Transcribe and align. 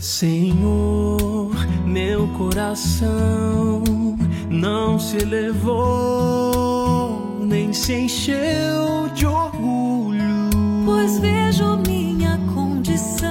Senhor, 0.00 1.50
meu 1.84 2.26
coração 2.28 3.82
não 4.48 4.98
se 4.98 5.18
elevou, 5.18 6.58
nem 7.44 7.70
se 7.74 7.92
encheu 7.92 9.10
de 9.14 9.26
orgulho, 9.26 10.48
pois 10.86 11.18
vejo 11.18 11.76
minha 11.86 12.38
condição. 12.54 13.28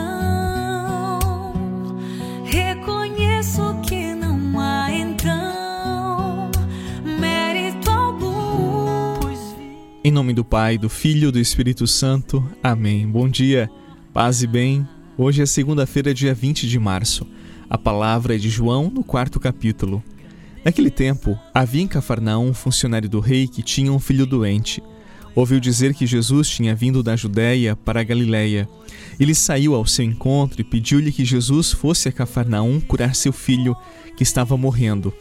Reconheço 2.46 3.82
que 3.82 4.14
não 4.14 4.60
há 4.60 4.92
então 4.92 6.52
mérito 7.20 7.90
algum. 7.90 9.18
Em 10.04 10.12
nome 10.12 10.36
do 10.36 10.46
Pai, 10.46 10.78
do 10.78 10.88
Filho 10.88 11.30
e 11.30 11.32
do 11.32 11.40
Espírito 11.40 11.88
Santo. 11.88 12.48
Amém. 12.62 13.08
Bom 13.08 13.28
dia, 13.28 13.68
paz 14.14 14.44
e 14.44 14.48
bem. 14.48 14.88
Hoje 15.22 15.42
é 15.42 15.46
segunda-feira, 15.46 16.14
dia 16.14 16.34
20 16.34 16.66
de 16.66 16.80
março. 16.80 17.28
A 17.70 17.78
palavra 17.78 18.36
é 18.36 18.38
de 18.38 18.50
João, 18.50 18.90
no 18.90 19.04
quarto 19.04 19.38
capítulo. 19.38 20.02
Naquele 20.64 20.90
tempo, 20.90 21.38
havia 21.54 21.82
em 21.82 21.88
Cafarnaum 21.90 22.48
um 22.48 22.54
funcionário 22.54 23.10
do 23.10 23.20
rei 23.20 23.46
que 23.46 23.62
tinha 23.62 23.92
um 23.92 24.00
filho 24.00 24.26
doente. 24.26 24.82
Ouviu 25.36 25.60
dizer 25.60 25.94
que 25.94 26.08
Jesus 26.08 26.48
tinha 26.48 26.74
vindo 26.74 27.04
da 27.04 27.18
Judéia 27.18 27.76
para 27.76 28.00
a 28.00 28.04
Galiléia. 28.04 28.66
Ele 29.20 29.36
saiu 29.36 29.76
ao 29.76 29.86
seu 29.86 30.06
encontro 30.06 30.62
e 30.62 30.64
pediu-lhe 30.64 31.12
que 31.12 31.26
Jesus 31.26 31.74
fosse 31.74 32.08
a 32.08 32.14
Cafarnaum 32.14 32.80
curar 32.80 33.14
seu 33.14 33.34
filho, 33.34 33.76
que 34.16 34.24
estava 34.24 34.56
morrendo. 34.56 35.12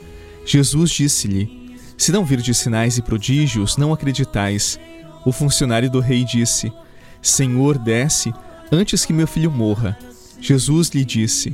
Jesus 0.47 0.93
disse-lhe: 0.93 1.77
Se 1.97 2.13
não 2.13 2.25
virdes 2.25 2.57
sinais 2.59 2.99
e 2.99 3.03
prodígios, 3.03 3.77
não 3.77 3.93
acreditais. 3.93 4.79
O 5.27 5.33
funcionário 5.33 5.91
do 5.91 5.99
rei 5.99 6.23
disse: 6.23 6.73
Senhor, 7.21 7.77
desce 7.77 8.33
antes 8.71 9.05
que 9.05 9.13
meu 9.13 9.27
filho 9.27 9.51
morra. 9.51 9.99
Jesus 10.41 10.89
lhe 10.91 11.05
disse: 11.05 11.51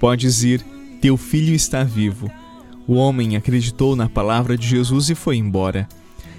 Podes 0.00 0.42
ir, 0.42 0.64
teu 1.00 1.16
filho 1.16 1.54
está 1.54 1.82
vivo. 1.84 2.30
O 2.86 2.94
homem 2.94 3.36
acreditou 3.36 3.94
na 3.94 4.08
palavra 4.08 4.56
de 4.56 4.66
Jesus 4.66 5.10
e 5.10 5.14
foi 5.14 5.36
embora. 5.36 5.88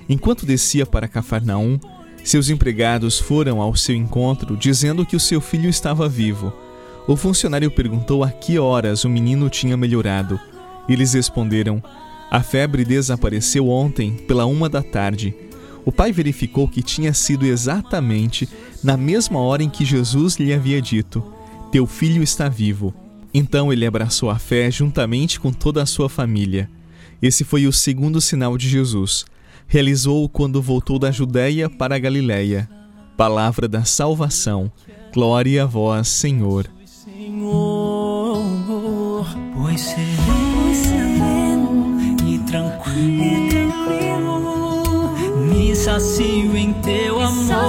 Enquanto 0.08 0.46
descia 0.46 0.86
para 0.86 1.08
Cafarnaum, 1.08 1.80
seus 2.24 2.50
empregados 2.50 3.20
foram 3.20 3.62
ao 3.62 3.76
seu 3.76 3.96
encontro 3.96 4.58
dizendo 4.58 5.06
que 5.06 5.16
o 5.16 5.20
seu 5.20 5.40
filho 5.40 5.70
estava 5.70 6.10
vivo. 6.10 6.52
O 7.08 7.16
funcionário 7.16 7.72
perguntou 7.72 8.24
a 8.24 8.30
que 8.30 8.60
horas 8.60 9.04
o 9.04 9.10
menino 9.10 9.50
tinha 9.50 9.78
melhorado. 9.78 10.40
Eles 10.88 11.14
responderam: 11.14 11.82
A 12.30 12.42
febre 12.42 12.84
desapareceu 12.84 13.70
ontem, 13.70 14.14
pela 14.28 14.46
uma 14.46 14.68
da 14.68 14.82
tarde. 14.82 15.34
O 15.86 15.92
pai 15.92 16.12
verificou 16.12 16.68
que 16.68 16.84
tinha 16.84 17.14
sido 17.14 17.46
exatamente 17.46 18.48
na 18.84 18.96
mesma 18.96 19.40
hora 19.40 19.64
em 19.64 19.70
que 19.70 19.86
Jesus 19.86 20.36
lhe 20.36 20.54
havia 20.54 20.82
dito: 20.82 21.24
Teu 21.72 21.86
filho 21.86 22.24
está 22.24 22.48
vivo. 22.50 22.94
Então 23.34 23.72
ele 23.72 23.86
abraçou 23.86 24.30
a 24.30 24.40
fé 24.40 24.72
juntamente 24.72 25.40
com 25.40 25.52
toda 25.52 25.84
a 25.84 25.86
sua 25.86 26.10
família. 26.10 26.70
Esse 27.22 27.44
foi 27.44 27.68
o 27.68 27.74
segundo 27.74 28.20
sinal 28.20 28.58
de 28.58 28.68
Jesus. 28.68 29.26
Realizou-o 29.68 30.28
quando 30.28 30.62
voltou 30.62 30.98
da 30.98 31.12
Judéia 31.12 31.70
para 31.70 31.96
a 31.96 32.00
Galiléia. 32.00 32.68
Palavra 33.16 33.68
da 33.68 33.84
salvação. 33.84 34.72
Glória 35.14 35.64
a 35.64 35.66
vós, 35.66 36.08
Senhor. 36.08 36.66
Senhor, 36.86 38.40
pois 39.56 39.82
sereno 39.82 40.40
e 42.26 42.40
tranquilo, 42.40 43.60
me 45.46 45.76
sacio 45.76 46.56
em 46.56 46.74
teu 46.74 47.20
amor. 47.20 47.69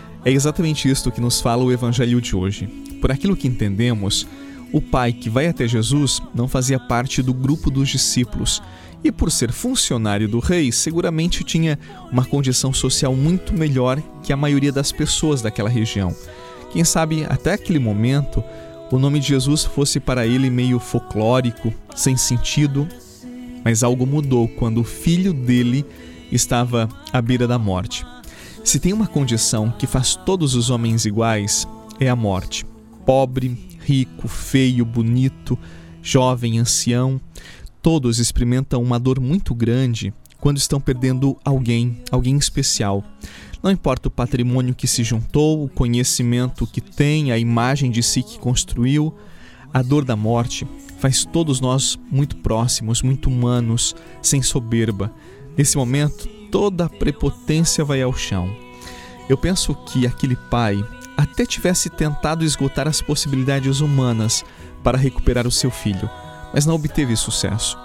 É 0.23 0.31
exatamente 0.31 0.87
isto 0.87 1.11
que 1.11 1.19
nos 1.19 1.41
fala 1.41 1.63
o 1.63 1.71
evangelho 1.71 2.21
de 2.21 2.35
hoje. 2.35 2.67
Por 3.01 3.11
aquilo 3.11 3.35
que 3.35 3.47
entendemos, 3.47 4.27
o 4.71 4.79
pai 4.79 5.11
que 5.11 5.29
vai 5.29 5.47
até 5.47 5.67
Jesus 5.67 6.21
não 6.35 6.47
fazia 6.47 6.79
parte 6.79 7.23
do 7.23 7.33
grupo 7.33 7.71
dos 7.71 7.89
discípulos 7.89 8.61
e, 9.03 9.11
por 9.11 9.31
ser 9.31 9.51
funcionário 9.51 10.27
do 10.27 10.39
rei, 10.39 10.71
seguramente 10.71 11.43
tinha 11.43 11.77
uma 12.11 12.23
condição 12.23 12.71
social 12.71 13.15
muito 13.15 13.51
melhor 13.53 13.99
que 14.21 14.31
a 14.31 14.37
maioria 14.37 14.71
das 14.71 14.91
pessoas 14.91 15.41
daquela 15.41 15.69
região. 15.69 16.15
Quem 16.71 16.83
sabe 16.83 17.25
até 17.27 17.53
aquele 17.53 17.79
momento 17.79 18.43
o 18.91 18.99
nome 18.99 19.19
de 19.19 19.27
Jesus 19.29 19.63
fosse 19.63 19.99
para 19.99 20.27
ele 20.27 20.49
meio 20.49 20.77
folclórico, 20.77 21.73
sem 21.95 22.15
sentido, 22.15 22.87
mas 23.63 23.83
algo 23.83 24.05
mudou 24.05 24.47
quando 24.47 24.81
o 24.81 24.83
filho 24.83 25.33
dele 25.33 25.85
estava 26.31 26.87
à 27.11 27.21
beira 27.21 27.47
da 27.47 27.57
morte. 27.57 28.05
Se 28.63 28.79
tem 28.79 28.93
uma 28.93 29.07
condição 29.07 29.71
que 29.71 29.87
faz 29.87 30.15
todos 30.15 30.55
os 30.55 30.69
homens 30.69 31.05
iguais, 31.05 31.67
é 31.99 32.07
a 32.09 32.15
morte. 32.15 32.65
Pobre, 33.05 33.57
rico, 33.79 34.27
feio, 34.27 34.85
bonito, 34.85 35.57
jovem, 36.01 36.59
ancião, 36.59 37.19
todos 37.81 38.19
experimentam 38.19 38.81
uma 38.81 38.99
dor 38.99 39.19
muito 39.19 39.55
grande 39.55 40.13
quando 40.39 40.57
estão 40.57 40.79
perdendo 40.79 41.37
alguém, 41.43 42.01
alguém 42.11 42.37
especial. 42.37 43.03
Não 43.63 43.71
importa 43.71 44.07
o 44.07 44.11
patrimônio 44.11 44.75
que 44.75 44.87
se 44.87 45.03
juntou, 45.03 45.63
o 45.63 45.69
conhecimento 45.69 46.65
que 46.65 46.81
tem, 46.81 47.31
a 47.31 47.37
imagem 47.37 47.91
de 47.91 48.01
si 48.01 48.23
que 48.23 48.39
construiu, 48.39 49.13
a 49.73 49.81
dor 49.81 50.05
da 50.05 50.15
morte 50.15 50.67
faz 50.99 51.25
todos 51.25 51.59
nós 51.59 51.99
muito 52.11 52.37
próximos, 52.37 53.01
muito 53.01 53.27
humanos, 53.27 53.95
sem 54.21 54.41
soberba. 54.41 55.11
Nesse 55.57 55.77
momento, 55.77 56.29
toda 56.51 56.85
a 56.85 56.89
prepotência 56.89 57.83
vai 57.83 58.01
ao 58.01 58.13
chão. 58.13 58.53
Eu 59.29 59.37
penso 59.37 59.73
que 59.73 60.05
aquele 60.05 60.35
pai 60.35 60.85
até 61.15 61.45
tivesse 61.45 61.89
tentado 61.89 62.43
esgotar 62.43 62.87
as 62.87 63.01
possibilidades 63.01 63.79
humanas 63.79 64.43
para 64.83 64.97
recuperar 64.97 65.47
o 65.47 65.51
seu 65.51 65.71
filho, 65.71 66.09
mas 66.53 66.65
não 66.65 66.75
obteve 66.75 67.15
sucesso. 67.15 67.77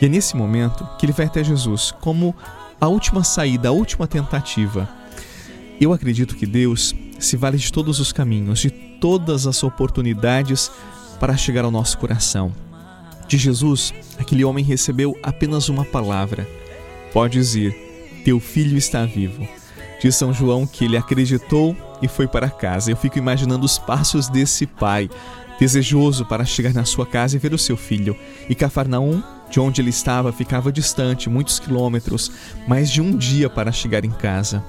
E 0.00 0.06
é 0.06 0.08
nesse 0.08 0.36
momento 0.36 0.86
que 0.98 1.06
ele 1.06 1.12
vai 1.12 1.26
até 1.26 1.42
Jesus 1.42 1.92
como 2.00 2.34
a 2.80 2.86
última 2.86 3.24
saída, 3.24 3.68
a 3.68 3.72
última 3.72 4.06
tentativa. 4.06 4.88
Eu 5.80 5.92
acredito 5.92 6.36
que 6.36 6.46
Deus 6.46 6.94
se 7.18 7.36
vale 7.36 7.56
de 7.56 7.72
todos 7.72 7.98
os 7.98 8.12
caminhos, 8.12 8.60
de 8.60 8.70
todas 8.70 9.46
as 9.46 9.62
oportunidades 9.62 10.70
para 11.18 11.36
chegar 11.36 11.64
ao 11.64 11.70
nosso 11.70 11.98
coração. 11.98 12.52
De 13.26 13.36
Jesus, 13.36 13.92
aquele 14.18 14.44
homem 14.44 14.64
recebeu 14.64 15.18
apenas 15.22 15.68
uma 15.68 15.84
palavra: 15.84 16.46
Podes 17.12 17.54
ir, 17.54 17.85
teu 18.26 18.40
filho 18.40 18.76
está 18.76 19.06
vivo. 19.06 19.46
De 20.02 20.10
São 20.10 20.34
João 20.34 20.66
que 20.66 20.84
ele 20.84 20.96
acreditou 20.96 21.76
e 22.02 22.08
foi 22.08 22.26
para 22.26 22.50
casa. 22.50 22.90
Eu 22.90 22.96
fico 22.96 23.18
imaginando 23.18 23.64
os 23.64 23.78
passos 23.78 24.28
desse 24.28 24.66
pai, 24.66 25.08
desejoso 25.60 26.26
para 26.26 26.44
chegar 26.44 26.74
na 26.74 26.84
sua 26.84 27.06
casa 27.06 27.36
e 27.36 27.38
ver 27.38 27.54
o 27.54 27.58
seu 27.58 27.76
filho. 27.76 28.16
E 28.48 28.54
Cafarnaum, 28.56 29.22
de 29.48 29.60
onde 29.60 29.80
ele 29.80 29.90
estava, 29.90 30.32
ficava 30.32 30.72
distante, 30.72 31.30
muitos 31.30 31.60
quilômetros, 31.60 32.32
mais 32.66 32.90
de 32.90 33.00
um 33.00 33.16
dia 33.16 33.48
para 33.48 33.70
chegar 33.70 34.04
em 34.04 34.10
casa. 34.10 34.60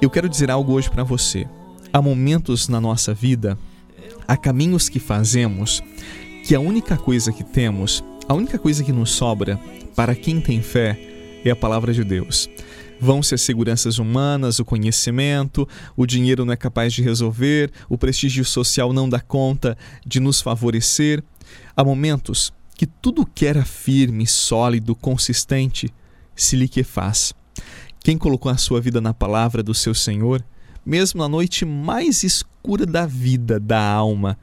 Eu 0.00 0.08
quero 0.08 0.26
dizer 0.26 0.50
algo 0.50 0.72
hoje 0.72 0.88
para 0.88 1.04
você. 1.04 1.46
Há 1.92 2.00
momentos 2.00 2.66
na 2.66 2.80
nossa 2.80 3.12
vida 3.12 3.58
há 4.26 4.38
caminhos 4.38 4.88
que 4.88 4.98
fazemos 4.98 5.82
que 6.44 6.54
a 6.54 6.60
única 6.60 6.96
coisa 6.96 7.30
que 7.30 7.44
temos, 7.44 8.02
a 8.26 8.32
única 8.32 8.58
coisa 8.58 8.82
que 8.82 8.92
nos 8.92 9.10
sobra 9.10 9.60
para 9.94 10.14
quem 10.14 10.40
tem 10.40 10.62
fé 10.62 11.09
é 11.48 11.50
a 11.50 11.56
palavra 11.56 11.92
de 11.92 12.04
Deus. 12.04 12.48
Vão 13.00 13.22
ser 13.22 13.38
seguranças 13.38 13.98
humanas, 13.98 14.58
o 14.58 14.64
conhecimento, 14.64 15.66
o 15.96 16.04
dinheiro 16.04 16.44
não 16.44 16.52
é 16.52 16.56
capaz 16.56 16.92
de 16.92 17.02
resolver, 17.02 17.70
o 17.88 17.96
prestígio 17.96 18.44
social 18.44 18.92
não 18.92 19.08
dá 19.08 19.20
conta 19.20 19.76
de 20.06 20.20
nos 20.20 20.40
favorecer. 20.40 21.22
Há 21.74 21.82
momentos 21.82 22.52
que 22.76 22.86
tudo 22.86 23.26
que 23.26 23.46
era 23.46 23.64
firme, 23.64 24.26
sólido, 24.26 24.94
consistente 24.94 25.92
se 26.36 26.56
liquefaz. 26.56 27.32
Quem 28.02 28.18
colocou 28.18 28.50
a 28.50 28.56
sua 28.56 28.80
vida 28.80 29.00
na 29.00 29.14
palavra 29.14 29.62
do 29.62 29.74
seu 29.74 29.94
Senhor 29.94 30.44
mesmo 30.84 31.20
na 31.20 31.28
noite 31.28 31.64
mais 31.64 32.24
escura 32.24 32.86
da 32.86 33.06
vida, 33.06 33.60
da 33.60 33.82
alma, 33.82 34.38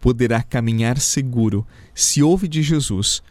poderá 0.00 0.42
caminhar 0.42 0.98
seguro. 0.98 1.66
Se 1.94 2.22
ouve 2.22 2.48
de 2.48 2.62
Jesus, 2.62 3.22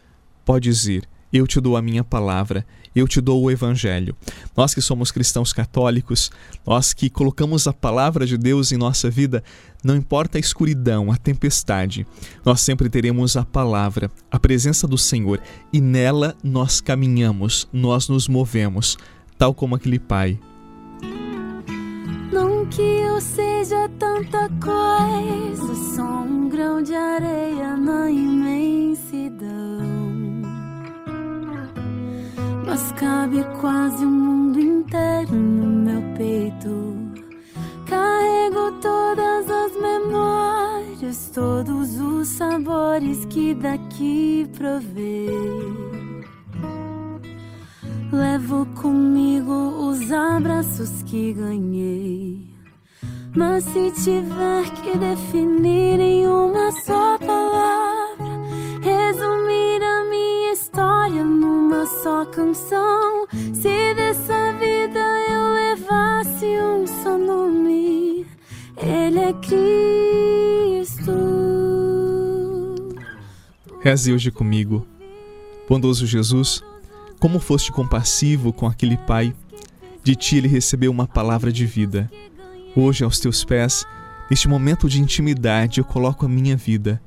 pode 0.44 0.68
dizer: 0.68 1.08
Eu 1.34 1.48
te 1.48 1.60
dou 1.60 1.76
a 1.76 1.82
minha 1.82 2.04
palavra, 2.04 2.64
eu 2.94 3.08
te 3.08 3.20
dou 3.20 3.42
o 3.42 3.50
Evangelho. 3.50 4.14
Nós 4.56 4.72
que 4.72 4.80
somos 4.80 5.10
cristãos 5.10 5.52
católicos, 5.52 6.30
nós 6.64 6.92
que 6.92 7.10
colocamos 7.10 7.66
a 7.66 7.72
palavra 7.72 8.24
de 8.24 8.38
Deus 8.38 8.70
em 8.70 8.76
nossa 8.76 9.10
vida, 9.10 9.42
não 9.82 9.96
importa 9.96 10.38
a 10.38 10.40
escuridão, 10.40 11.10
a 11.10 11.16
tempestade, 11.16 12.06
nós 12.44 12.60
sempre 12.60 12.88
teremos 12.88 13.36
a 13.36 13.44
palavra, 13.44 14.08
a 14.30 14.38
presença 14.38 14.86
do 14.86 14.96
Senhor, 14.96 15.40
e 15.72 15.80
nela 15.80 16.36
nós 16.40 16.80
caminhamos, 16.80 17.66
nós 17.72 18.08
nos 18.08 18.28
movemos, 18.28 18.96
tal 19.36 19.52
como 19.52 19.74
aquele 19.74 19.98
pai 19.98 20.38
não 22.32 22.66
que 22.66 22.82
eu 22.82 23.20
seja 23.20 23.88
tanta 23.96 24.48
coisa, 24.60 25.74
sou 25.94 26.04
um 26.04 26.48
grão 26.48 26.82
de 26.82 26.92
areia 26.92 27.76
na 27.76 28.10
imensidão. 28.10 28.83
Mas 32.74 32.90
cabe 32.90 33.44
quase 33.60 34.04
o 34.04 34.10
mundo 34.10 34.58
inteiro 34.58 35.32
no 35.32 35.64
meu 35.64 36.02
peito. 36.16 36.96
Carrego 37.86 38.72
todas 38.82 39.48
as 39.48 39.72
memórias, 39.80 41.30
todos 41.32 42.00
os 42.00 42.26
sabores 42.26 43.24
que 43.26 43.54
daqui 43.54 44.50
provei. 44.56 45.30
Levo 48.10 48.66
comigo 48.82 49.52
os 49.52 50.10
abraços 50.10 51.00
que 51.04 51.32
ganhei. 51.32 52.44
Mas 53.36 53.62
se 53.66 53.92
tiver 54.02 54.68
que 54.82 54.98
definir 54.98 56.00
em 56.00 56.26
uma 56.26 56.72
só 56.84 57.18
palavra, 57.18 57.73
canção, 62.26 63.26
se 63.30 63.94
dessa 63.94 64.52
vida 64.58 65.00
eu 65.30 65.54
levasse 65.54 66.46
um 66.60 66.86
só 66.86 67.18
nome, 67.18 68.26
Ele 68.76 69.18
é 69.18 69.32
Cristo. 69.32 71.12
Reze 73.80 74.12
hoje 74.12 74.30
comigo, 74.30 74.86
bondoso 75.68 76.06
Jesus 76.06 76.62
como 77.24 77.40
foste 77.40 77.72
compassivo 77.72 78.52
com 78.52 78.66
aquele 78.66 78.98
pai, 78.98 79.34
de 80.02 80.14
ti 80.14 80.36
ele 80.36 80.46
recebeu 80.46 80.90
uma 80.90 81.06
palavra 81.06 81.50
de 81.50 81.64
vida. 81.64 82.10
Hoje, 82.76 83.02
aos 83.02 83.18
teus 83.18 83.42
pés, 83.42 83.86
neste 84.30 84.46
momento 84.46 84.90
de 84.90 85.00
intimidade, 85.00 85.80
eu 85.80 85.86
coloco 85.86 86.26
a 86.26 86.28
minha 86.28 86.54
vida. 86.54 87.00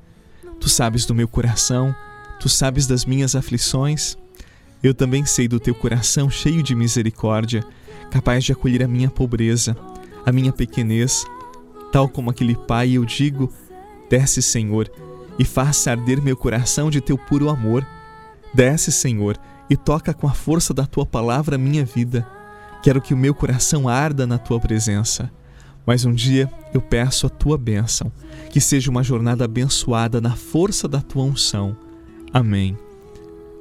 Tu 0.59 0.69
sabes 0.69 1.05
do 1.05 1.13
meu 1.13 1.27
coração, 1.27 1.95
tu 2.39 2.49
sabes 2.49 2.87
das 2.87 3.05
minhas 3.05 3.35
aflições. 3.35 4.17
Eu 4.83 4.93
também 4.93 5.25
sei 5.25 5.47
do 5.47 5.59
teu 5.59 5.73
coração 5.73 6.29
cheio 6.29 6.61
de 6.61 6.75
misericórdia, 6.75 7.63
capaz 8.11 8.43
de 8.43 8.51
acolher 8.51 8.83
a 8.83 8.87
minha 8.87 9.09
pobreza, 9.09 9.75
a 10.25 10.31
minha 10.31 10.51
pequenez. 10.51 11.25
Tal 11.91 12.07
como 12.07 12.29
aquele 12.29 12.55
pai, 12.55 12.91
eu 12.91 13.05
digo: 13.05 13.51
Desce, 14.09 14.41
Senhor, 14.41 14.89
e 15.39 15.43
faça 15.43 15.91
arder 15.91 16.21
meu 16.21 16.37
coração 16.37 16.89
de 16.89 17.01
teu 17.01 17.17
puro 17.17 17.49
amor. 17.49 17.85
Desce, 18.53 18.91
Senhor, 18.91 19.37
e 19.69 19.75
toca 19.75 20.13
com 20.13 20.27
a 20.27 20.33
força 20.33 20.73
da 20.73 20.85
tua 20.85 21.05
palavra 21.05 21.57
minha 21.57 21.83
vida. 21.83 22.27
Quero 22.81 23.01
que 23.01 23.13
o 23.13 23.17
meu 23.17 23.33
coração 23.33 23.87
arda 23.87 24.25
na 24.25 24.37
tua 24.37 24.59
presença. 24.59 25.31
Mas 25.85 26.05
um 26.05 26.13
dia 26.13 26.51
eu 26.73 26.81
peço 26.81 27.25
a 27.25 27.29
tua 27.29 27.57
bênção, 27.57 28.11
que 28.49 28.59
seja 28.59 28.91
uma 28.91 29.03
jornada 29.03 29.45
abençoada 29.45 30.19
na 30.19 30.35
força 30.35 30.87
da 30.87 31.01
tua 31.01 31.23
unção. 31.23 31.77
Amém. 32.33 32.77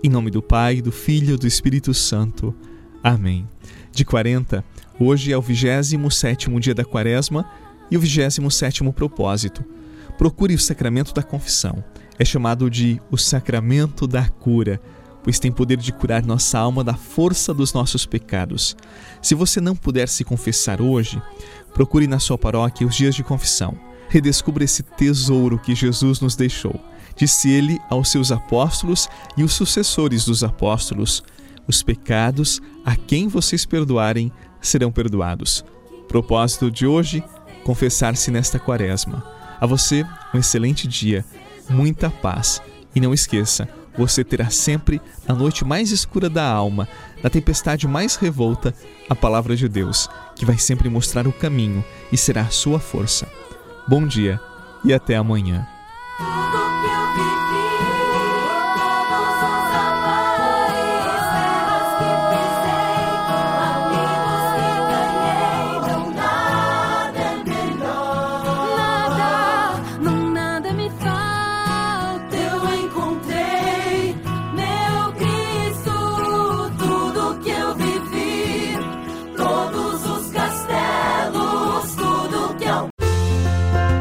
Em 0.02 0.08
nome 0.08 0.31
do 0.31 0.43
Pai, 0.43 0.81
do 0.81 0.93
Filho 0.93 1.34
e 1.34 1.38
do 1.38 1.46
Espírito 1.46 1.93
Santo. 1.94 2.54
Amém. 3.02 3.48
De 3.93 4.04
40, 4.04 4.64
hoje 5.00 5.32
é 5.32 5.37
o 5.37 5.40
27 5.40 6.48
dia 6.60 6.75
da 6.75 6.84
quaresma 6.84 7.48
e 7.90 7.96
o 7.96 8.00
27 8.00 8.82
propósito. 8.93 9.64
Procure 10.19 10.54
o 10.54 10.58
sacramento 10.58 11.14
da 11.14 11.22
confissão. 11.22 11.82
É 12.19 12.25
chamado 12.25 12.70
de 12.70 13.00
o 13.10 13.16
sacramento 13.16 14.06
da 14.06 14.28
cura 14.28 14.81
pois 15.26 15.40
tem 15.40 15.50
poder 15.50 15.76
de 15.78 15.93
curar 15.93 16.25
nossa 16.25 16.56
alma 16.56 16.84
da 16.84 16.94
força 16.94 17.52
dos 17.52 17.72
nossos 17.72 18.06
pecados. 18.06 18.76
Se 19.20 19.34
você 19.34 19.60
não 19.60 19.75
puder 19.75 20.08
se 20.08 20.22
confessar 20.22 20.81
hoje, 20.81 21.20
procure 21.75 22.06
na 22.06 22.20
sua 22.20 22.38
paróquia 22.38 22.87
os 22.87 22.94
dias 22.94 23.12
de 23.12 23.25
confissão. 23.25 23.76
Redescubra 24.08 24.64
esse 24.64 24.82
tesouro 24.82 25.58
que 25.58 25.74
Jesus 25.74 26.20
nos 26.20 26.36
deixou. 26.36 26.78
Disse 27.16 27.50
ele 27.50 27.78
aos 27.88 28.10
seus 28.10 28.30
apóstolos 28.30 29.08
e 29.36 29.42
os 29.42 29.52
sucessores 29.52 30.24
dos 30.24 30.44
apóstolos: 30.44 31.22
Os 31.66 31.82
pecados 31.82 32.60
a 32.84 32.94
quem 32.94 33.26
vocês 33.28 33.64
perdoarem 33.64 34.30
serão 34.60 34.92
perdoados. 34.92 35.64
Propósito 36.08 36.70
de 36.70 36.86
hoje: 36.86 37.24
confessar-se 37.64 38.30
nesta 38.30 38.58
quaresma. 38.58 39.24
A 39.60 39.66
você, 39.66 40.04
um 40.34 40.38
excelente 40.38 40.86
dia, 40.86 41.24
muita 41.68 42.10
paz 42.10 42.60
e 42.94 43.00
não 43.00 43.14
esqueça, 43.14 43.68
você 43.96 44.22
terá 44.22 44.50
sempre, 44.50 45.00
na 45.26 45.34
noite 45.34 45.64
mais 45.64 45.90
escura 45.90 46.28
da 46.28 46.46
alma, 46.46 46.86
na 47.22 47.30
tempestade 47.30 47.88
mais 47.88 48.16
revolta, 48.16 48.74
a 49.08 49.14
palavra 49.14 49.56
de 49.56 49.68
Deus, 49.68 50.08
que 50.34 50.44
vai 50.44 50.58
sempre 50.58 50.88
mostrar 50.88 51.26
o 51.26 51.32
caminho 51.32 51.82
e 52.12 52.16
será 52.16 52.42
a 52.42 52.50
sua 52.50 52.78
força. 52.78 53.26
Bom 53.88 54.04
dia 54.04 54.40
e 54.82 54.92
até 54.92 55.14
amanhã. 55.14 55.64